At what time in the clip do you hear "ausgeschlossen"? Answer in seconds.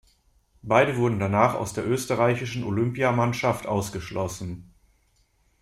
3.67-4.73